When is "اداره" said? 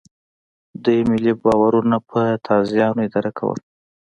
3.07-3.31